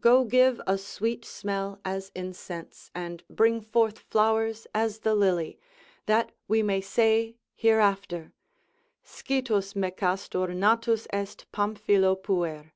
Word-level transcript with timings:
Go 0.00 0.24
give 0.24 0.58
a 0.66 0.78
sweet 0.78 1.22
smell 1.26 1.82
as 1.84 2.10
incense, 2.14 2.90
and 2.94 3.22
bring 3.28 3.60
forth 3.60 3.98
flowers 3.98 4.66
as 4.74 5.00
the 5.00 5.14
lily: 5.14 5.58
that 6.06 6.32
we 6.48 6.62
may 6.62 6.80
say 6.80 7.36
hereafter, 7.54 8.32
Scitus 9.02 9.74
Mecastor 9.74 10.54
natus 10.54 11.06
est 11.12 11.44
Pamphilo 11.52 12.14
puer. 12.14 12.72